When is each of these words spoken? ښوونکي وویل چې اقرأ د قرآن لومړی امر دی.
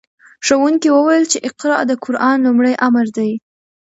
ښوونکي 0.45 0.89
وویل 0.91 1.23
چې 1.31 1.37
اقرأ 1.49 1.79
د 1.87 1.91
قرآن 2.03 2.37
لومړی 2.45 2.73
امر 2.87 3.07
دی. 3.17 3.31